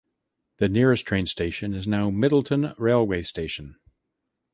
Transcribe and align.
The 0.57 0.67
nearest 0.67 1.05
train 1.05 1.27
station 1.27 1.75
is 1.75 1.85
now 1.85 2.09
Midleton 2.09 2.73
railway 2.79 3.21
station. 3.21 3.79